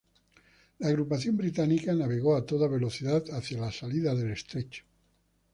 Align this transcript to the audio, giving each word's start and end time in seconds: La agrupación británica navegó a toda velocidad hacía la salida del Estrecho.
La 0.79 0.87
agrupación 0.87 1.37
británica 1.37 1.93
navegó 1.93 2.35
a 2.35 2.43
toda 2.43 2.67
velocidad 2.67 3.23
hacía 3.35 3.61
la 3.61 3.71
salida 3.71 4.15
del 4.15 4.31
Estrecho. 4.31 4.83